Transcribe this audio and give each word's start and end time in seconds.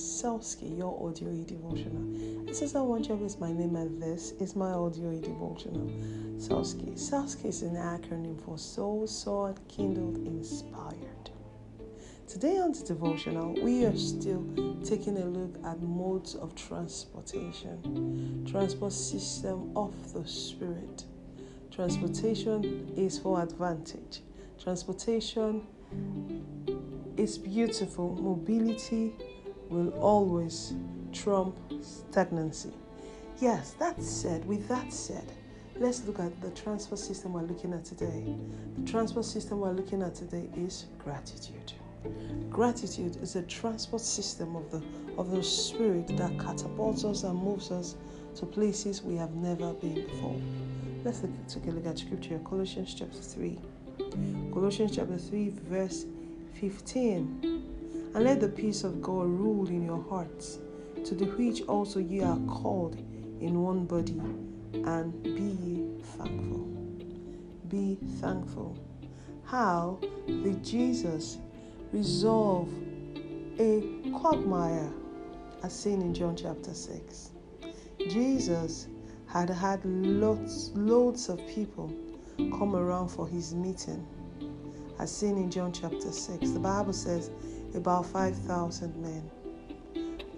Selski, 0.00 0.78
your 0.78 0.96
audio 1.06 1.30
devotional. 1.44 2.46
This 2.46 2.62
is 2.62 2.72
one 2.72 3.02
job 3.02 3.22
is 3.22 3.38
my 3.38 3.52
name, 3.52 3.76
and 3.76 4.02
this 4.02 4.32
is 4.40 4.56
my 4.56 4.70
audio 4.70 5.20
devotional. 5.20 5.88
Selski. 6.38 6.94
Selski 6.94 7.46
is 7.46 7.62
an 7.62 7.76
acronym 7.76 8.40
for 8.42 8.56
Soul, 8.56 9.06
Sword, 9.06 9.60
Kindled, 9.68 10.16
Inspired. 10.26 11.30
Today 12.26 12.58
on 12.58 12.72
the 12.72 12.82
devotional, 12.82 13.52
we 13.62 13.84
are 13.84 13.96
still 13.96 14.42
taking 14.84 15.18
a 15.18 15.24
look 15.26 15.56
at 15.66 15.82
modes 15.82 16.34
of 16.34 16.54
transportation, 16.54 18.46
transport 18.50 18.92
system 18.94 19.70
of 19.76 20.14
the 20.14 20.26
spirit. 20.26 21.04
Transportation 21.70 22.90
is 22.96 23.18
for 23.18 23.42
advantage. 23.42 24.22
Transportation 24.58 25.66
is 27.16 27.36
beautiful. 27.36 28.14
Mobility 28.14 29.12
will 29.70 29.90
always 30.00 30.74
trump 31.12 31.56
stagnancy. 31.80 32.72
Yes, 33.40 33.72
that 33.78 34.02
said, 34.02 34.44
with 34.44 34.68
that 34.68 34.92
said, 34.92 35.24
let's 35.78 36.04
look 36.04 36.18
at 36.18 36.38
the 36.42 36.50
transport 36.50 36.98
system 36.98 37.32
we're 37.32 37.42
looking 37.42 37.72
at 37.72 37.84
today. 37.84 38.36
The 38.76 38.90
transport 38.90 39.24
system 39.24 39.60
we're 39.60 39.72
looking 39.72 40.02
at 40.02 40.14
today 40.14 40.50
is 40.56 40.86
gratitude. 40.98 41.72
Gratitude 42.50 43.16
is 43.22 43.36
a 43.36 43.42
transport 43.42 44.02
system 44.02 44.56
of 44.56 44.70
the 44.70 44.82
of 45.18 45.30
the 45.30 45.42
spirit 45.42 46.06
that 46.16 46.38
catapults 46.38 47.04
us 47.04 47.24
and 47.24 47.38
moves 47.38 47.70
us 47.70 47.96
to 48.36 48.46
places 48.46 49.02
we 49.02 49.16
have 49.16 49.34
never 49.34 49.72
been 49.74 50.06
before. 50.06 50.40
Let's 51.04 51.22
look, 51.22 51.30
take 51.48 51.66
a 51.66 51.70
look 51.70 51.86
at 51.86 51.98
scripture, 51.98 52.40
Colossians 52.44 52.94
chapter 52.94 53.18
3. 53.18 53.58
Colossians 54.52 54.96
chapter 54.96 55.18
3, 55.18 55.50
verse 55.68 56.06
15. 56.54 57.59
And 58.12 58.24
let 58.24 58.40
the 58.40 58.48
peace 58.48 58.82
of 58.82 59.00
God 59.00 59.26
rule 59.26 59.68
in 59.68 59.84
your 59.84 60.02
hearts, 60.08 60.58
to 61.04 61.14
the 61.14 61.26
which 61.26 61.62
also 61.62 62.00
ye 62.00 62.22
are 62.22 62.38
called 62.48 62.96
in 63.40 63.62
one 63.62 63.84
body, 63.86 64.20
and 64.72 65.22
be 65.22 65.56
ye 65.62 66.02
thankful. 66.16 66.66
Be 67.68 67.98
thankful. 68.20 68.76
How 69.44 70.00
did 70.26 70.64
Jesus 70.64 71.38
resolve 71.92 72.68
a 73.58 73.80
quagmire, 74.12 74.92
as 75.62 75.72
seen 75.72 76.02
in 76.02 76.12
John 76.12 76.34
chapter 76.34 76.74
6? 76.74 77.30
Jesus 78.08 78.88
had 79.26 79.48
had 79.50 79.84
lots, 79.84 80.72
loads 80.74 81.28
of 81.28 81.38
people 81.46 81.92
come 82.36 82.74
around 82.74 83.08
for 83.08 83.28
his 83.28 83.54
meeting 83.54 84.04
as 84.98 85.10
seen 85.10 85.36
in 85.38 85.50
John 85.50 85.72
chapter 85.72 86.12
6. 86.12 86.50
The 86.50 86.58
Bible 86.58 86.92
says 86.92 87.30
about 87.74 88.06
5,000 88.06 88.96
men. 88.96 89.30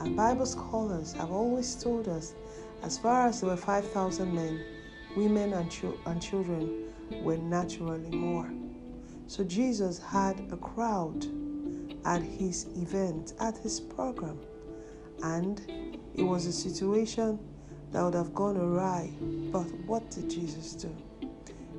And 0.00 0.16
Bible 0.16 0.46
scholars 0.46 1.12
have 1.12 1.30
always 1.30 1.74
told 1.74 2.08
us 2.08 2.34
as 2.82 2.98
far 2.98 3.26
as 3.28 3.40
there 3.40 3.50
were 3.50 3.56
5,000 3.56 4.34
men, 4.34 4.64
women 5.16 5.52
and, 5.52 5.70
ch- 5.70 5.84
and 6.06 6.22
children 6.22 6.92
were 7.22 7.36
naturally 7.36 8.10
more. 8.10 8.50
So 9.26 9.44
Jesus 9.44 9.98
had 9.98 10.40
a 10.50 10.56
crowd 10.56 11.26
at 12.04 12.22
his 12.22 12.66
event, 12.76 13.34
at 13.40 13.58
his 13.58 13.78
program. 13.80 14.38
And 15.22 15.60
it 16.14 16.22
was 16.22 16.46
a 16.46 16.52
situation 16.52 17.38
that 17.92 18.02
would 18.02 18.14
have 18.14 18.34
gone 18.34 18.56
awry. 18.56 19.10
But 19.52 19.66
what 19.86 20.10
did 20.10 20.30
Jesus 20.30 20.72
do? 20.74 20.96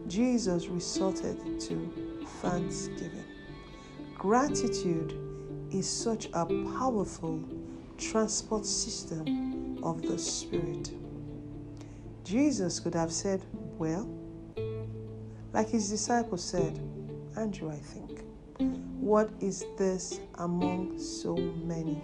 Jesus 0.07 0.67
resorted 0.67 1.59
to 1.61 2.23
thanksgiving. 2.41 3.25
Gratitude 4.15 5.17
is 5.71 5.89
such 5.89 6.27
a 6.33 6.45
powerful 6.77 7.43
transport 7.97 8.65
system 8.65 9.79
of 9.83 10.01
the 10.01 10.17
Spirit. 10.17 10.91
Jesus 12.23 12.79
could 12.79 12.93
have 12.93 13.11
said, 13.11 13.41
Well, 13.77 14.09
like 15.53 15.69
his 15.69 15.89
disciples 15.89 16.43
said, 16.43 16.79
Andrew, 17.35 17.69
I 17.69 17.75
think, 17.75 18.23
what 18.99 19.29
is 19.39 19.65
this 19.77 20.19
among 20.35 20.99
so 20.99 21.35
many? 21.35 22.01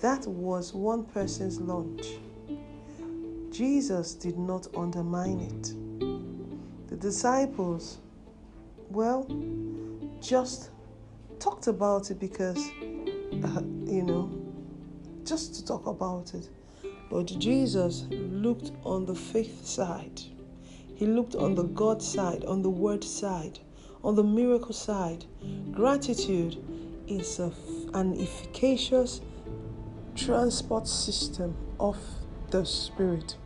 That 0.00 0.26
was 0.26 0.72
one 0.72 1.04
person's 1.04 1.60
lunch. 1.60 2.06
Jesus 3.50 4.14
did 4.14 4.38
not 4.38 4.68
undermine 4.76 5.40
it. 5.40 6.88
The 6.88 6.96
disciples 6.96 7.98
well, 8.90 9.26
just 10.20 10.70
talked 11.38 11.66
about 11.66 12.10
it 12.10 12.18
because, 12.18 12.58
uh, 12.58 13.62
you 13.84 14.02
know, 14.02 14.30
just 15.24 15.54
to 15.54 15.64
talk 15.64 15.86
about 15.86 16.34
it. 16.34 16.48
But 17.10 17.26
Jesus 17.38 18.06
looked 18.10 18.72
on 18.84 19.06
the 19.06 19.14
faith 19.14 19.64
side, 19.64 20.20
He 20.94 21.06
looked 21.06 21.34
on 21.34 21.54
the 21.54 21.64
God 21.64 22.02
side, 22.02 22.44
on 22.44 22.62
the 22.62 22.70
Word 22.70 23.02
side, 23.04 23.58
on 24.04 24.14
the 24.14 24.24
miracle 24.24 24.72
side. 24.72 25.24
Gratitude 25.72 26.62
is 27.06 27.38
a, 27.38 27.52
an 27.94 28.20
efficacious 28.20 29.20
transport 30.14 30.86
system 30.86 31.56
of 31.78 31.96
the 32.50 32.64
Spirit. 32.64 33.36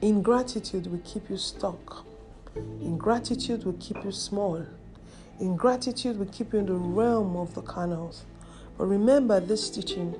Ingratitude 0.00 0.88
will 0.88 1.00
keep 1.04 1.30
you 1.30 1.36
stuck. 1.36 2.04
Ingratitude 2.80 3.64
will 3.64 3.76
keep 3.78 4.04
you 4.04 4.12
small. 4.12 4.66
Ingratitude 5.42 6.20
we 6.20 6.26
keep 6.26 6.52
you 6.52 6.60
in 6.60 6.66
the 6.66 6.72
realm 6.72 7.36
of 7.36 7.52
the 7.52 7.62
canals. 7.62 8.26
But 8.78 8.84
remember, 8.84 9.40
this 9.40 9.70
teaching 9.70 10.14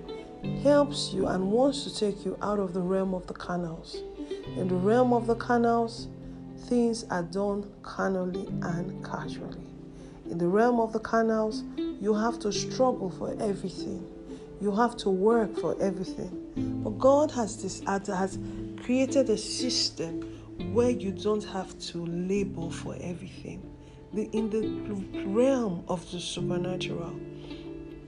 helps 0.65 1.13
you 1.13 1.29
and 1.29 1.53
wants 1.53 1.85
to 1.85 1.95
take 1.95 2.25
you 2.25 2.37
out 2.43 2.59
of 2.59 2.75
the 2.75 2.81
realm 2.81 3.15
of 3.15 3.29
the 3.29 3.35
canals. 3.35 4.03
In 4.57 4.67
the 4.67 4.75
realm 4.75 5.13
of 5.13 5.29
the 5.29 5.37
canals, 5.37 6.09
things 6.67 7.05
are 7.05 7.23
done 7.23 7.71
carnally 7.85 8.49
and 8.63 9.05
casually. 9.05 9.65
In 10.29 10.39
the 10.39 10.49
realm 10.49 10.81
of 10.81 10.93
the 10.93 10.99
canals, 10.99 11.63
you 11.77 12.15
have 12.15 12.41
to 12.41 12.51
struggle 12.51 13.09
for 13.09 13.41
everything. 13.41 14.05
You 14.61 14.75
have 14.75 14.97
to 14.97 15.09
work 15.09 15.57
for 15.57 15.81
everything. 15.81 16.81
But 16.83 16.99
God 16.99 17.31
has 17.31 17.63
this 17.63 17.81
has 17.87 18.41
created 18.83 19.31
a 19.31 19.39
system 19.39 20.23
where 20.73 20.91
you 20.91 21.13
don't 21.13 21.45
have 21.45 21.79
to 21.79 22.05
labor 22.07 22.71
for 22.71 22.97
everything. 23.01 23.72
The, 24.15 24.29
in 24.33 24.51
the 24.51 25.25
realm 25.27 25.85
of 25.89 26.11
the 26.11 26.21
supernatural, 26.21 27.19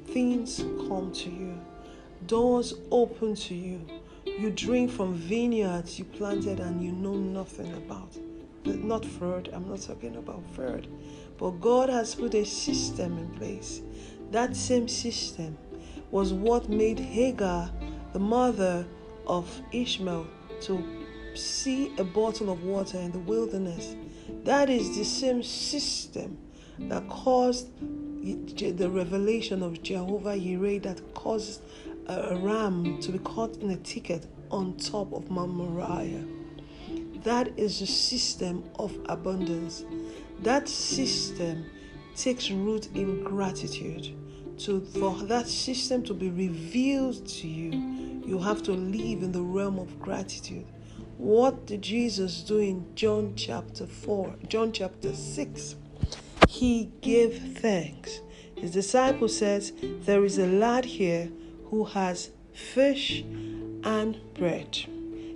things 0.06 0.58
come 0.86 1.12
to 1.14 1.30
you, 1.30 1.60
doors 2.26 2.74
open 2.90 3.34
to 3.34 3.54
you. 3.54 3.86
You 4.26 4.50
drink 4.50 4.90
from 4.90 5.14
vineyards 5.14 5.98
you 5.98 6.04
planted 6.04 6.60
and 6.60 6.82
you 6.82 6.92
know 6.92 7.14
nothing 7.14 7.72
about. 7.74 8.16
Not 8.64 9.04
fraud, 9.04 9.50
I'm 9.52 9.68
not 9.68 9.82
talking 9.82 10.16
about 10.16 10.42
fraud. 10.54 10.86
But 11.38 11.52
God 11.60 11.88
has 11.88 12.14
put 12.14 12.34
a 12.34 12.44
system 12.44 13.18
in 13.18 13.28
place. 13.30 13.82
That 14.30 14.56
same 14.56 14.88
system 14.88 15.58
was 16.10 16.32
what 16.32 16.68
made 16.68 16.98
Hagar, 16.98 17.70
the 18.12 18.18
mother 18.18 18.86
of 19.26 19.60
Ishmael, 19.72 20.26
to 20.62 20.84
see 21.34 21.92
a 21.98 22.04
bottle 22.04 22.50
of 22.50 22.62
water 22.64 22.98
in 22.98 23.12
the 23.12 23.18
wilderness. 23.18 23.96
That 24.44 24.68
is 24.68 24.96
the 24.96 25.04
same 25.04 25.42
system 25.42 26.38
that 26.78 27.08
caused 27.08 27.68
the 27.78 28.90
revelation 28.90 29.62
of 29.62 29.82
Jehovah 29.82 30.36
Yireh 30.36 30.82
that 30.82 31.14
caused 31.14 31.62
uh, 32.08 32.28
a 32.30 32.36
ram 32.36 33.00
to 33.00 33.12
be 33.12 33.18
caught 33.18 33.56
in 33.58 33.70
a 33.70 33.76
ticket 33.76 34.26
on 34.50 34.76
top 34.76 35.12
of 35.12 35.30
Mount 35.30 35.54
Moriah. 35.54 36.24
That 37.22 37.58
is 37.58 37.80
the 37.80 37.86
system 37.86 38.64
of 38.78 38.94
abundance. 39.08 39.84
That 40.42 40.68
system 40.68 41.64
takes 42.14 42.50
root 42.50 42.88
in 42.94 43.24
gratitude. 43.24 44.14
To, 44.58 44.82
for 44.82 45.14
that 45.24 45.48
system 45.48 46.02
to 46.04 46.14
be 46.14 46.28
revealed 46.30 47.26
to 47.26 47.48
you, 47.48 48.22
you 48.26 48.38
have 48.38 48.62
to 48.64 48.72
live 48.72 49.22
in 49.22 49.32
the 49.32 49.42
realm 49.42 49.78
of 49.78 49.98
gratitude. 50.00 50.66
What 51.16 51.66
did 51.66 51.82
Jesus 51.82 52.40
do 52.42 52.58
in 52.58 52.84
John 52.96 53.34
chapter 53.36 53.86
4, 53.86 54.34
John 54.48 54.72
chapter 54.72 55.14
6? 55.14 55.76
He 56.48 56.90
gave 57.02 57.58
thanks. 57.58 58.20
His 58.56 58.72
disciple 58.72 59.28
says, 59.28 59.72
There 59.80 60.24
is 60.24 60.38
a 60.38 60.46
lad 60.46 60.84
here 60.84 61.30
who 61.66 61.84
has 61.84 62.30
fish 62.52 63.22
and 63.84 64.18
bread. 64.34 64.76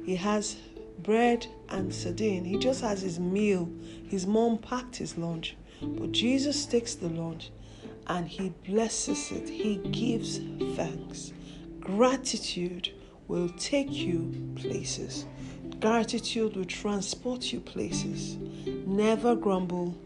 He 0.05 0.17
has 0.17 0.57
bread 1.03 1.47
and 1.69 1.95
sardine. 1.95 2.45
He 2.45 2.59
just 2.59 2.81
has 2.81 3.03
his 3.03 3.21
meal. 3.21 3.71
His 4.09 4.27
mom 4.27 4.59
packed 4.59 4.97
his 4.97 5.17
lunch. 5.17 5.57
But 5.81 6.11
Jesus 6.11 6.67
takes 6.67 6.97
the 6.97 7.09
lunch 7.09 7.51
and 8.09 8.27
he 8.27 8.53
blesses 8.67 9.31
it. 9.31 9.49
He 9.49 9.77
gives 9.77 10.41
thanks. 10.77 11.33
Gratitude 11.79 12.91
will 13.29 13.49
take 13.51 13.93
you 13.93 14.53
places. 14.57 15.27
Gratitude 15.81 16.57
will 16.57 16.65
transport 16.65 17.53
you 17.53 17.61
places. 17.61 18.37
Never 18.87 19.37
grumble. 19.37 19.97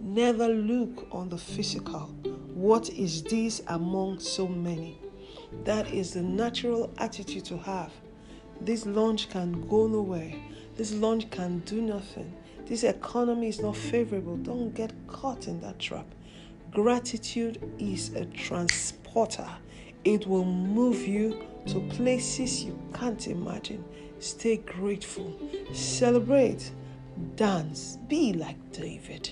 Never 0.00 0.48
look 0.48 1.06
on 1.10 1.28
the 1.30 1.38
physical. 1.38 2.08
What 2.54 2.90
is 2.90 3.22
this 3.22 3.62
among 3.68 4.18
so 4.18 4.46
many? 4.46 4.98
That 5.64 5.90
is 5.92 6.12
the 6.12 6.22
natural 6.22 6.92
attitude 6.98 7.44
to 7.46 7.56
have. 7.58 7.92
This 8.60 8.84
launch 8.84 9.30
can 9.30 9.66
go 9.68 9.86
nowhere. 9.86 10.34
This 10.76 10.92
launch 10.92 11.30
can 11.30 11.60
do 11.60 11.80
nothing. 11.80 12.34
This 12.66 12.84
economy 12.84 13.48
is 13.48 13.60
not 13.60 13.76
favorable. 13.76 14.36
Don't 14.36 14.74
get 14.74 14.92
caught 15.06 15.48
in 15.48 15.60
that 15.62 15.78
trap. 15.78 16.06
Gratitude 16.72 17.60
is 17.78 18.14
a 18.14 18.24
transporter, 18.26 19.48
it 20.04 20.26
will 20.26 20.46
move 20.46 21.06
you 21.06 21.46
to 21.66 21.80
places 21.90 22.64
you 22.64 22.78
can't 22.94 23.28
imagine. 23.28 23.84
Stay 24.22 24.58
grateful, 24.58 25.36
celebrate, 25.72 26.70
dance, 27.34 27.98
be 28.06 28.32
like 28.32 28.70
David. 28.70 29.30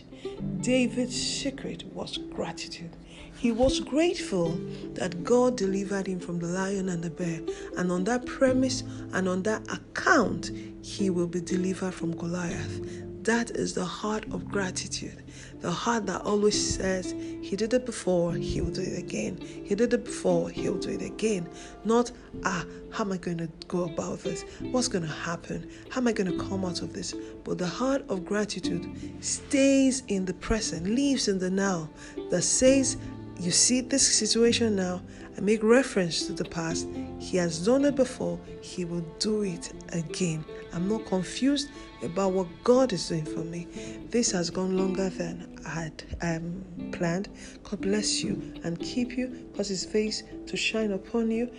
David's 0.62 1.14
secret 1.14 1.84
was 1.94 2.18
gratitude. 2.18 2.96
He 3.38 3.52
was 3.52 3.78
grateful 3.78 4.60
that 4.94 5.22
God 5.22 5.56
delivered 5.56 6.08
him 6.08 6.18
from 6.18 6.40
the 6.40 6.48
lion 6.48 6.88
and 6.88 7.04
the 7.04 7.10
bear, 7.10 7.40
and 7.78 7.92
on 7.92 8.02
that 8.04 8.26
premise 8.26 8.82
and 9.12 9.28
on 9.28 9.44
that 9.44 9.62
account, 9.72 10.50
he 10.82 11.08
will 11.08 11.28
be 11.28 11.40
delivered 11.40 11.94
from 11.94 12.16
Goliath. 12.16 12.80
That 13.24 13.50
is 13.50 13.74
the 13.74 13.84
heart 13.84 14.24
of 14.32 14.48
gratitude. 14.48 15.22
The 15.60 15.70
heart 15.70 16.06
that 16.06 16.22
always 16.22 16.74
says, 16.76 17.12
He 17.42 17.54
did 17.54 17.74
it 17.74 17.84
before, 17.84 18.32
He 18.32 18.62
will 18.62 18.70
do 18.70 18.80
it 18.80 18.98
again. 18.98 19.38
He 19.38 19.74
did 19.74 19.92
it 19.92 20.04
before, 20.04 20.48
He'll 20.48 20.78
do 20.78 20.88
it 20.88 21.02
again. 21.02 21.46
Not, 21.84 22.12
ah, 22.44 22.64
how 22.90 23.04
am 23.04 23.12
I 23.12 23.18
going 23.18 23.36
to 23.36 23.48
go 23.68 23.84
about 23.84 24.20
this? 24.20 24.46
What's 24.70 24.88
going 24.88 25.04
to 25.04 25.12
happen? 25.12 25.70
How 25.90 26.00
am 26.00 26.08
I 26.08 26.12
going 26.12 26.30
to 26.32 26.48
come 26.48 26.64
out 26.64 26.80
of 26.80 26.94
this? 26.94 27.14
But 27.44 27.58
the 27.58 27.66
heart 27.66 28.04
of 28.08 28.24
gratitude 28.24 28.88
stays 29.22 30.02
in 30.08 30.24
the 30.24 30.34
present, 30.34 30.86
lives 30.86 31.28
in 31.28 31.38
the 31.38 31.50
now, 31.50 31.90
that 32.30 32.42
says, 32.42 32.96
You 33.40 33.50
see 33.50 33.80
this 33.80 34.06
situation 34.06 34.76
now, 34.76 35.00
I 35.34 35.40
make 35.40 35.62
reference 35.62 36.26
to 36.26 36.34
the 36.34 36.44
past. 36.44 36.86
He 37.18 37.38
has 37.38 37.64
done 37.64 37.86
it 37.86 37.96
before, 37.96 38.38
He 38.60 38.84
will 38.84 39.00
do 39.18 39.44
it 39.44 39.72
again. 39.92 40.44
I'm 40.74 40.86
not 40.90 41.06
confused 41.06 41.70
about 42.02 42.32
what 42.32 42.48
God 42.64 42.92
is 42.92 43.08
doing 43.08 43.24
for 43.24 43.40
me. 43.40 43.66
This 44.10 44.30
has 44.32 44.50
gone 44.50 44.76
longer 44.76 45.08
than 45.08 45.58
I 45.64 45.70
had 45.70 46.02
um, 46.20 46.62
planned. 46.92 47.30
God 47.62 47.80
bless 47.80 48.22
you 48.22 48.52
and 48.62 48.78
keep 48.78 49.16
you, 49.16 49.48
cause 49.56 49.68
His 49.68 49.86
face 49.86 50.22
to 50.46 50.54
shine 50.54 50.92
upon 50.92 51.30
you, 51.30 51.50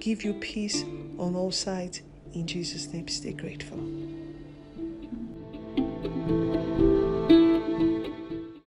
give 0.00 0.24
you 0.24 0.34
peace 0.34 0.82
on 1.16 1.36
all 1.36 1.52
sides. 1.52 2.02
In 2.32 2.44
Jesus' 2.44 2.92
name, 2.92 3.06
stay 3.06 3.34
grateful. 3.34 3.78